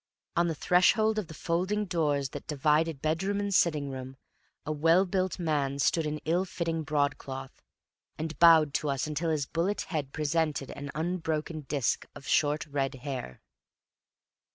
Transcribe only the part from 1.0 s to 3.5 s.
of the folding doors that divided bedroom